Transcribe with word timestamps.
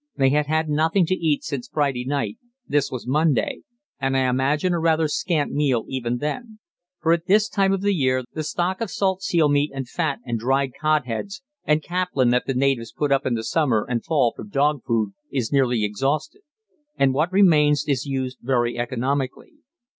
they 0.15 0.31
had 0.31 0.47
had 0.47 0.67
nothing 0.67 1.05
to 1.05 1.13
eat 1.13 1.43
since 1.43 1.67
Friday 1.71 2.03
night 2.03 2.39
this 2.67 2.89
was 2.89 3.05
Monday 3.05 3.61
and 3.99 4.17
I 4.17 4.27
imagine 4.27 4.73
a 4.73 4.79
rather 4.79 5.07
scant 5.07 5.51
meal 5.51 5.85
even 5.89 6.17
then; 6.17 6.57
for 6.99 7.13
at 7.13 7.27
this 7.27 7.47
time 7.47 7.71
of 7.71 7.81
the 7.81 7.93
year 7.93 8.23
the 8.33 8.41
stock 8.41 8.81
of 8.81 8.89
salt 8.89 9.21
seal 9.21 9.47
meat 9.47 9.69
and 9.75 9.87
fat 9.87 10.17
and 10.25 10.39
dried 10.39 10.71
cod 10.81 11.05
heads 11.05 11.43
and 11.65 11.83
caplin 11.83 12.31
that 12.31 12.47
the 12.47 12.55
natives 12.55 12.91
put 12.91 13.11
up 13.11 13.27
in 13.27 13.35
the 13.35 13.43
summer 13.43 13.85
and 13.87 14.03
fall 14.03 14.33
for 14.35 14.43
dog 14.43 14.81
food 14.87 15.11
is 15.29 15.53
nearly 15.53 15.83
exhausted, 15.85 16.41
and 16.97 17.13
what 17.13 17.31
remains 17.31 17.85
is 17.87 18.07
used 18.07 18.39
very 18.41 18.79
economically. 18.79 19.51